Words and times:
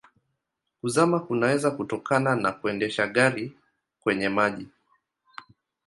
Kuzama 0.81 1.19
kunaweza 1.19 1.71
kutokana 1.71 2.35
na 2.35 2.51
kuendesha 2.51 3.07
gari 3.07 3.53
kwenye 4.01 4.29
maji. 4.29 4.67